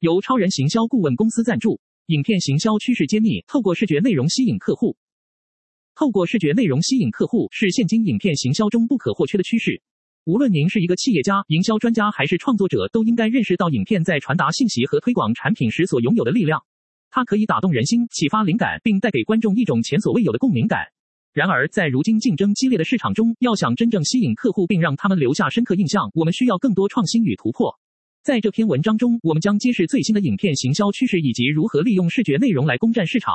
[0.00, 4.94] 由超人行销顾问公司赞助，影片行销趋势揭秘，透过视觉内容吸引客户。
[5.94, 9.80] 透过视觉内容吸引客户是现今影片行销中不可或缺的趋势。
[10.24, 16.60] 无论您是一个企业家、营销专家还是创作者，都应该认识到影片在传达信息和推广产品时所拥有的力量。
[17.08, 20.80] 它可以打动人心、启发灵感，并带给观众一种前所未有的共鸣感。
[21.32, 27.78] 然而，在如今竞争激烈的市场中，要想真正吸引客户并让他们留下深刻印象，我们需要更多创新与突破。
[28.26, 33.34] 在这篇文章中，我们将揭示最新的影片行销趋势以及如何利用视觉内容来攻占市场。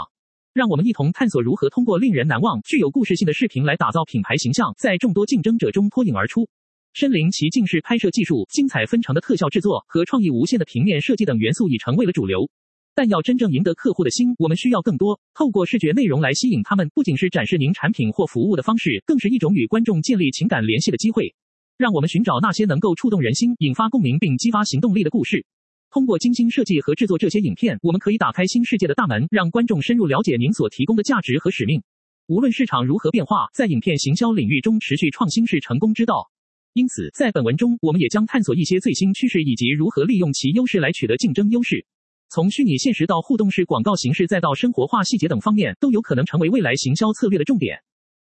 [0.53, 6.49] 让我们一同探索如何通过令人难忘、具有故事性的视频来打造品牌形象，在众多竞争者中脱颖而出。
[6.91, 12.49] 身临其境式拍摄技术、精彩纷呈的特效制作和创意无限的平面设计等元素已成为了主流。
[12.93, 15.21] 但要真正赢得客户的心，我们需要更多。
[15.33, 21.33] 透过视觉内容来吸引他们，不仅是展示您产品或服务的方式，更是一种与观众建立情感联系的机会。
[21.81, 25.43] 让我们寻找那些能够触动人心、引发共鸣并激发行动力的故事。
[25.89, 31.81] 通过精心设计和制作这些影片，我们可以打开新世界的大门，让观众深入了解您所提供的价值和使命。
[32.27, 36.29] 无论市场如何变化，在影片行销领域中持续创新是成功之道。
[36.73, 41.83] 因此，在本文中，我们也将探索一些最新趋势以及如何利用其优势来取得竞争优势。
[42.29, 47.81] 从虚拟现实到互动式广告形式，再到生活化细节等方面，都有可能成为未来行销策略的重点。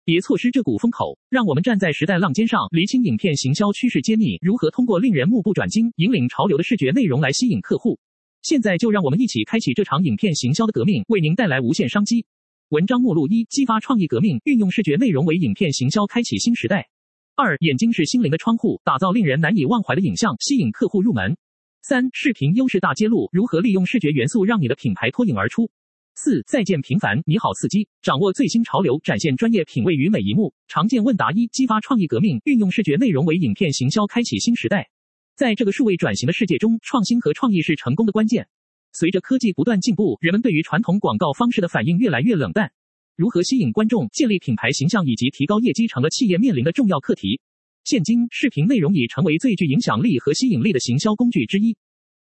[0.04, 8.00] 别错失这股风口，让我们站在时代浪尖上，厘清影片行销趋势揭秘，如何通过令人目不转睛、引领潮流的视觉内容来吸引客户。
[8.42, 12.26] 现在就让我们一起开启这场影片行销的革命，为您带来无限商机。
[12.70, 16.88] 文章目录一：激发创意革命，运用视觉内容为影片行销开启新时代。
[17.36, 21.36] 二、眼睛是心灵的窗户，打造令人难以忘怀的影像，吸引客户入门。
[21.80, 25.70] 三、视频优势大揭露，如何利用视觉元素让你的品牌脱颖而出。
[26.14, 30.52] 四、再见平凡，你好刺激，掌握最新潮流，展现专业品味与每一幕。
[30.68, 34.90] 常见问答一：激发创意革命，运用视觉内容为影片行销开启新时代。
[35.34, 38.46] 在这个数位转型的世界中，创新和创意是成功的关键。
[38.92, 42.72] 随着科技不断进步，人们对于传统广告方式的反应越来越冷淡。
[43.16, 47.40] 如何吸引观众、建立品牌形象以及提高业绩，成了企业面临的重要课题。
[47.84, 51.74] 现今，视频内容已成为最具影响力和吸引力的行销工具之一。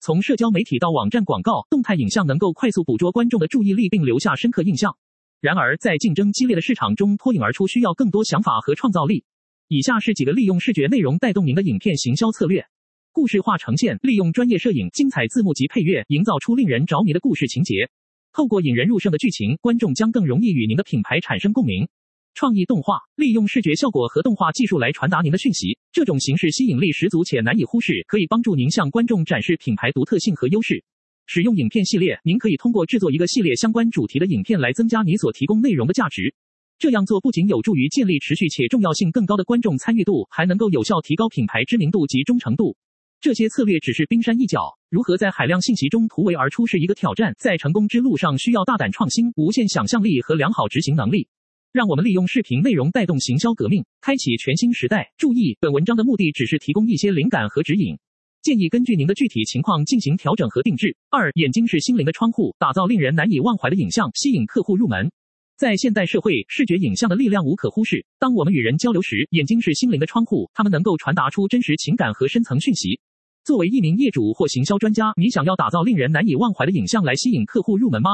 [0.03, 4.97] 从社交媒体到网站广告，动态影像能够快速捕捉观众的注意力，并留下深刻印象。
[5.39, 9.25] 然而，在竞争激烈的市场中脱颖而出，需要更多想法和创造力。
[9.67, 12.65] 以下是几个利用视觉内容带动您的影片行销策略：
[13.11, 17.87] 故事化呈现，利用专业摄影、精彩字幕及配乐，营造出令人着迷的故事情节。
[18.33, 21.87] 透过引人入胜的剧情，观众将更容易与您的品牌产生共鸣。
[22.33, 30.83] 创意动画，利用视觉效果和动画技术来传达您的讯息，这种形式吸引力十足且难以忽视，可以帮助您向观众展示品牌独特性和优势。
[31.27, 36.33] 使用影片系列，您可以通过制作一个系列相关主题的影片来增加你所提供内容的价值。
[36.79, 42.75] 这样做不仅有助于建立持续且重要性更高的观众参与度，还能够有效提高品牌知名度及忠诚度。
[43.21, 47.35] 这些策略只是冰山一角，如何在海量信息中突围而出是一个挑战。
[47.37, 51.27] 在成功之路上，需要大胆创新、无限想象力和良好执行能力。
[51.73, 55.13] 让我们利用视频内容带动行销革命，开启全新时代。
[55.17, 57.97] 注意，本文章的目的只是提供一些灵感和指引，
[58.41, 60.97] 建议根据您的具体情况进行调整和定制。
[61.09, 65.09] 二，眼睛是心灵的窗户，打造令人难以忘怀的影像，吸引客户入门。
[65.55, 68.05] 在现代社会，视觉影像的力量无可忽视。
[68.19, 72.99] 当我们与人交流时，眼睛是心灵的窗户，它们能够传达出真实情感和深层讯息。
[73.45, 78.09] 作为一名业主或行销专家，你想要打造令人难以忘怀的影像来吸引客户入门吗？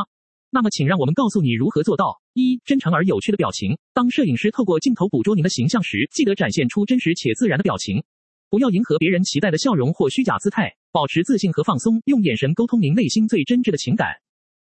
[0.50, 3.78] 那么，请让我们告诉你如何做到：一、真诚而有趣的表情。
[3.94, 8.02] 当摄影师透过镜头捕捉您的形象时，记得展现出真实且自然的表情，
[8.50, 14.08] 不要迎合别人期待的笑容或虚假姿态，保持自信和放松，用眼神沟通您内心最真挚的情感。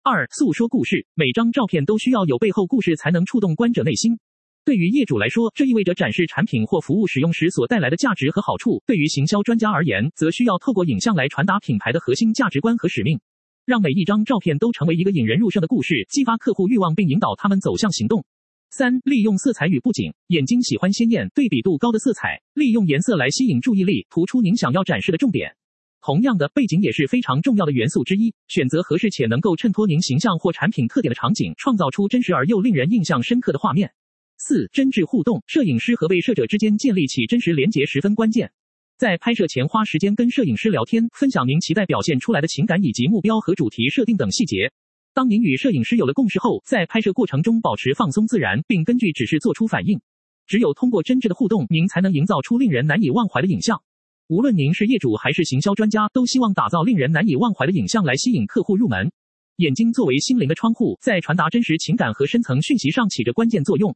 [0.02, 1.06] 二、诉说故事。
[1.14, 4.18] 每张照片都需要有背后故事才能触动观者内心。
[4.64, 13.20] 对于业主来说，这意味着展示产品或服务使用时所带来的价值和好处；对于行销专家而言，则需要透过影像来传达品牌的核心价值观和使命。
[13.66, 18.24] 让每一张照片都成为一个引人入胜的故事，激发客户欲望并引导他们走向行动。
[18.70, 20.14] 三、利用色彩与布景。
[20.28, 25.56] 眼睛喜欢鲜艳、对比度高的色彩，利用颜色来吸引注意力，突出您想要展示的重点。
[26.00, 28.36] 同样的，背景也是非常重要的元素之一。
[28.48, 33.92] 选择合适且能够衬托您形象或产品特点的场景，创造出真实而又令人印象深刻的画面。
[34.38, 35.42] 四、真挚互动。
[35.48, 38.52] 摄影师和被摄者之间建立起真实连结十分关键。
[38.98, 44.72] 在拍摄前花时间跟摄影师聊天，分享您期待表现出来的情感以及目标和主题设定等细节。
[45.14, 50.00] 当您与摄影师有了共识后，在拍摄过程中保持放松自然，并根据指示做出反应。
[50.48, 53.82] 只有通过真挚的互动，您才能营造出令人难以忘怀的影像。
[54.30, 59.12] 无论您是业主还是行销专家，都希望打造令人难以忘怀的影像来吸引客户入门。
[59.58, 63.94] 眼睛作为心灵的窗户，在传达真实情感和深层讯息上起着关键作用。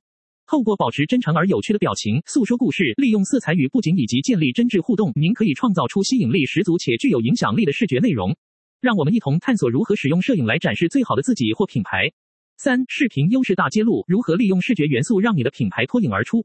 [0.49, 8.35] 透过保持真诚而有趣的表情，诉说故事，利用色彩与布景以及建立真挚互动，您可以创造出吸引力十足且具有影响力的视觉内容。
[8.81, 12.11] 让我们一同探索如何使用摄影来展示最好的自己或品牌。
[12.57, 16.43] 三、视频优势大揭露，如何利用视觉元素让你的品牌脱颖而出。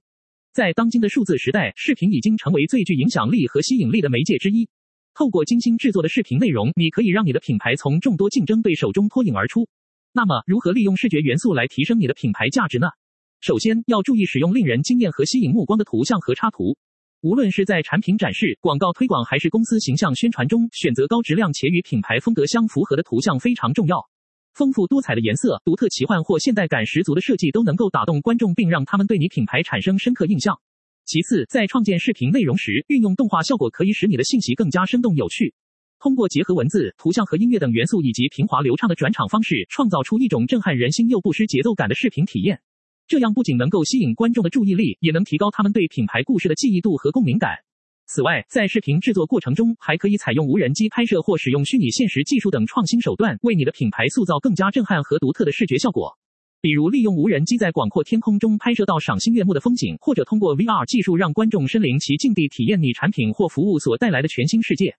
[0.53, 4.69] 在当今的数字时代，视频已经成为最具影响力和吸引力的媒介之一。
[5.15, 9.67] 透过精心制作的视频内容，你可以让你的品牌从众多竞争对手中脱颖而出。
[10.13, 12.89] 那么，如何利用视觉元素来提升你的品牌价值呢？
[13.41, 16.77] 首先，要注意使用令人惊艳和吸引目光的图像和插图。
[17.21, 23.99] 无论是在产品展示、广告推广还是公司形象宣传中，选择高质量且与品牌风格相符合的图像非常重要。
[24.55, 30.59] 丰富多彩的颜色、独特奇幻或现代感十足的设计都能够打动观众，并让他们对你品牌产生深刻印象。
[31.05, 35.55] 其次，在创建视频内容时，运用动画效果可以使你的信息更加生动有趣。
[35.99, 42.61] 通过结合文字、图像和音乐等元素，以及平滑流畅的转场方式，创造出一种震撼人心又不失节奏感的视频体验。
[43.07, 47.59] 这样不仅能够吸引观众的注意力，也能提高他们对品牌故事的记忆度和共鸣感。
[48.07, 56.19] 此外，在视频制作过程中，还可以采用无人机拍摄或使用虚拟现实技术等创新手段，为你的品牌塑造更加震撼和独特的视觉效果。
[56.61, 64.97] 比如，利用无人机在广阔天空中拍摄到赏心悦目的风景，或者通过 VR 技术让观众身临其境地体验你产品或服务所带来的全新世界。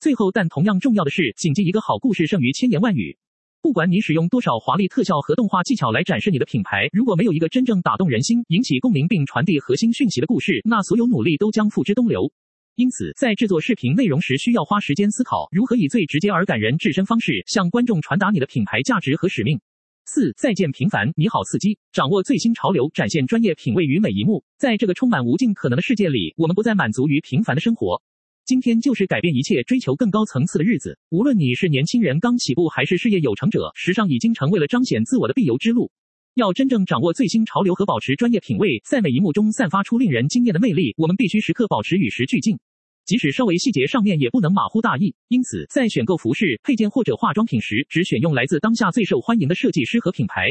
[0.00, 3.16] 最后，但同样重要的是，谨记一个好故事胜于千言万语。
[3.64, 12.30] 不管你使用多少华丽特效和动画技巧来展示你的品牌，如果没有一个真正打动人心、引起共鸣并传递核心讯息的故事，那所有努力都将付之东流。
[12.74, 19.58] 因此，在制作视频内容时，需要花时间思考如何以最直接而感人至深方式向观众传达你的品牌价值和使命。
[20.04, 24.44] 四、再见平凡，你好刺激，掌握最新潮流，展现专业品味于每一幕。
[24.58, 28.02] 在这个充满无尽可能的世界里，我们不再满足于平凡的生活。
[28.46, 30.98] 今天就是改变一切、追求更高层次的日子。
[31.08, 35.90] 无论你是年轻人刚起步，还是事业有成者，时尚已经成为了彰显自我的必由之路。
[36.34, 42.58] 要真正掌握最新潮流和保持专业品味，在每一幕中散发出令人惊艳的魅力，我们必须时刻保持与时俱进，
[43.06, 45.14] 即使稍微细节上面也不能马虎大意。
[45.28, 50.48] 因此，在选购服饰、配件或者化妆品时，只选用来自当下最受欢迎的设计师和品牌。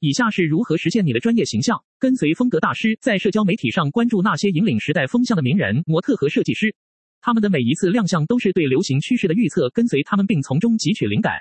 [0.00, 6.74] 以下是如何实现你的专业形象：跟随风格大师，在社交媒体上关注那些引领时代风向的名人、模特和设计师，
[7.24, 11.32] 他们的每一次亮相都是对流行趋势的预测，跟随他们并从中汲取灵感。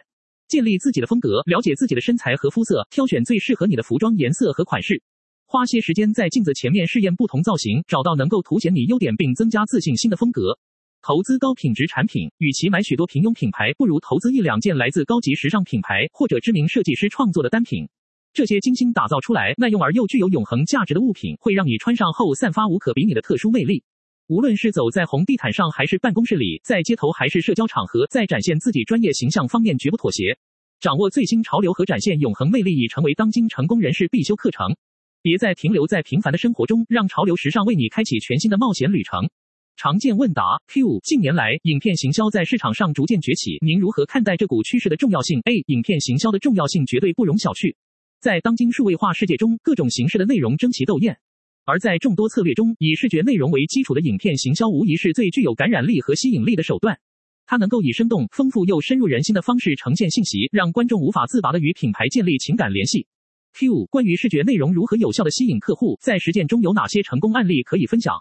[0.48, 5.04] 建立自己的风格，了解自己的身材和肤色，挑选最适合你的服装颜色和款式。
[5.46, 10.58] 花些时间在镜子前面试验不同造型，找到能够凸显你优点并增加自信心的风格。
[11.02, 17.90] 投资高品质产品，与其买许多平庸品牌，不如投资一两件来自高级时尚品牌或者知名设计师创作的单品。
[18.32, 23.84] 这些精心打造出来、耐用而又具有永恒价值的物品，会让你穿上后散发无可比拟的特殊魅力。
[24.28, 30.38] 无论是走在红地毯上，还是办公室里，在街头还是社交场合，在展现自己专业形象方面绝不妥协。
[30.80, 34.76] 掌握最新潮流和展现永恒魅力已成为当今成功人士必修课程。
[35.22, 39.30] 别再停留在平凡的生活中，让潮流时尚为你开启全新的冒险旅程。
[39.76, 47.76] 常见问答 Q：近年来，影片行销在市场上逐渐崛起，您如何看待这股趋势的重要性？A：影片行销的重要性绝对不容小觑。
[48.22, 51.18] 在当今数位化世界中，各种形式的内容争奇斗艳。
[51.66, 57.00] 而在众多策略中，以视觉内容为基础的影片行销无疑是最具有感染力和吸引力的手段。
[57.46, 63.08] 它能够以生动、丰富又深入人心的方式呈现信息，让观众无法自拔地与品牌建立情感联系。
[63.54, 68.16] Q，关于视觉内容如何有效地吸引客户，在实践中有哪些成功案例可以分享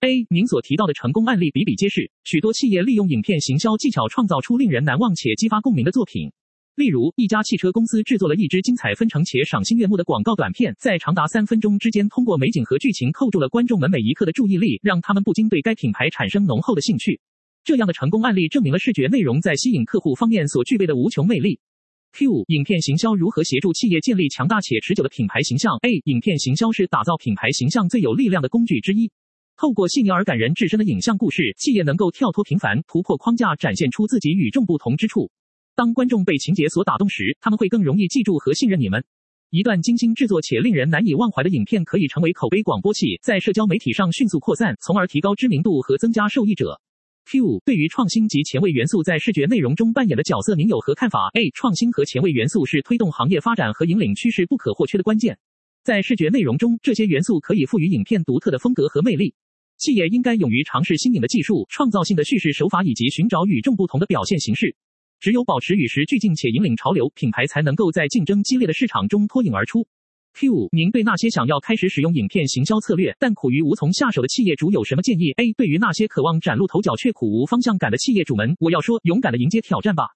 [0.00, 6.32] ？A，您所提到的成功案例比比皆是，许多企业利用影片行销技巧创造出令人难忘且激发共鸣的作品。
[6.76, 17.18] 例如，一家汽车公司制作了一支精彩纷呈且赏心悦目的广告短片，在长达三分钟之间，通过美景和剧情扣住了观众们每一刻的注意力，让他们不禁对该品牌产生浓厚的兴趣。
[17.64, 21.58] 这样的成功案例证明了视觉内容在吸引客户方面所具备的无穷魅力。
[22.12, 22.44] Q.
[22.48, 26.02] 影片行销如何协助企业建立强大且持久的品牌形象？A.
[26.04, 29.10] 影片行销是打造品牌形象最有力量的工具之一。
[29.56, 35.30] 透过细腻而感人至深的影像故事，企业能够跳脱平凡，突破框架，展现出自己与众不同之处。
[35.76, 39.04] 当观众被情节所打动时，他们会更容易记住和信任你们。
[39.50, 46.80] 一段精心制作且令人难以忘怀的影片可以成为口碑广播器，在社交媒体上迅速扩散，从而提高知名度和增加受益者。
[47.26, 55.38] Q，对于创新及前卫元素在视觉内容中扮演的角色，您有何看法？A，创新和前卫元素是推动行业发展和引领趋势不可或缺的关键。
[55.84, 59.34] 在视觉内容中，这些元素可以赋予影片独特的风格和魅力。
[59.76, 64.74] 企业应该勇于尝试新颖的技术、创造性的叙事手法以及寻找与众不同的表现形式。
[65.18, 69.86] 只有保持与时俱进且引领潮流，品牌才能够在竞争激烈的市场中脱颖而出。
[70.34, 80.08] Q，您对那些想要开始使用影片行销策略，但苦于无从下手的企业主有什么建议？A，对于那些渴望崭露头角却苦无方向感的企业主们，我要说，勇敢的迎接挑战吧，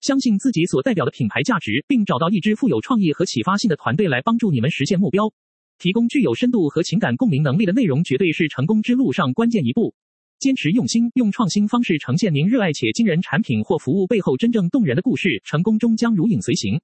[0.00, 5.30] 相信自己所代表的品牌价值，并找到一支富有创意和启发性的团队来帮助你们实现目标。
[5.78, 9.94] 提供具有深度和情感共鸣能力的内容，绝对是成功之路上关键一步。
[10.38, 16.80] 坚持用心，用创新方式呈现您热爱且惊人产品或服务背后真正动人的故事，成功终将如影随形。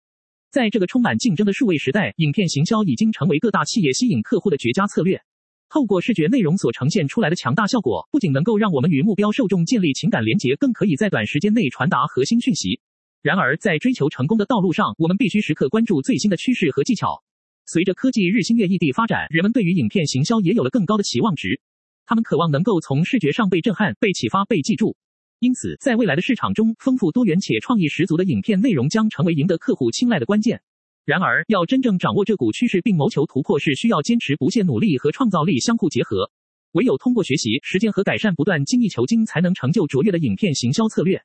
[0.50, 5.20] 在这个充满竞争的数位时代，影片行销已经成为各大企业吸引客户的绝佳策略。
[5.68, 12.80] 透过视觉内容所呈现出来的强大效果，不仅能够让我们与目标受众建立情感连结，更可以在短时间内传达核心讯息。
[13.22, 17.22] 然而，在追求成功的道路上，我们必须时刻关注最新的趋势和技巧。
[17.64, 21.60] 随着科技日新月异地发展，人们对于影片行销也有了更高的期望值。
[22.06, 24.96] 他们渴望能够从视觉上被震撼、被启发、被记住。
[25.38, 30.62] 因此，在未来的市场中，丰富多元且创意十足的影片内容将成为赢得客户青睐的关键。
[31.04, 36.30] 然而，要真正掌握这股趋势并谋求突破，是需要坚持不懈努力和创造力相互结合。
[36.72, 41.20] 唯有通过学习、实践和改善，不断精益求精，才能成就卓越的影片行销策略。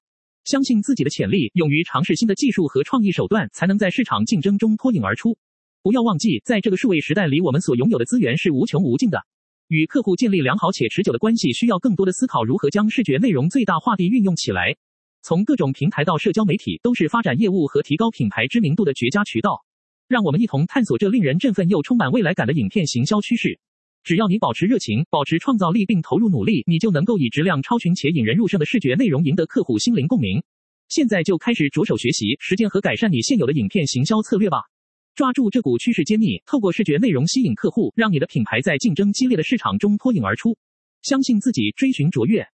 [0.46, 5.38] 相信自己的潜力，勇于尝试新的技术和创意手段，才能在市场竞争中脱颖而出。
[5.84, 9.20] 不要忘记，在这个数位时代里，我们所拥有的资源是无穷无尽的。
[9.68, 14.76] 与客户建立良好且持久的关系，需要更多的思考如何将视觉内容最大化地运用起来。
[15.22, 19.66] 从各种平台到社交媒体，都是发展业务和提高品牌知名度的绝佳渠道。
[20.08, 23.60] 让我们一同探索这令人振奋又充满未来感的影片行销趋势。
[24.06, 30.42] 只要你保持热情，保持创造力，并投入努力，你就能够以质量超群且引人入胜的视觉内容赢得客户心灵共鸣。
[30.88, 34.60] 现在就开始着手学习、实践和改善你现有的影片行销策略吧。
[35.18, 40.56] 抓住这股趋势揭秘，透过视觉内容吸引客户，让你的品牌在竞争激烈的市场中脱颖而出。
[41.02, 42.48] 相信自己，追寻卓越，